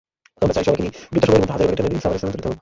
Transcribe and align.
আমরা 0.41 0.53
চাই, 0.55 0.65
সবাইকে 0.67 0.83
নিয়েই 0.83 0.95
দ্রুত 1.11 1.23
সময়ের 1.25 1.41
মধ্যে 1.41 1.55
হাজারীবাগের 1.55 1.79
ট্যানারি 1.79 2.03
সাভারে 2.03 2.19
স্থানান্তরিত 2.19 2.45
হোক। 2.47 2.55